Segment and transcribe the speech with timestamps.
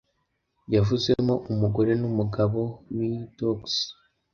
[0.75, 2.61] yavuzemo umugore n’umugabo
[2.95, 3.75] b’i docks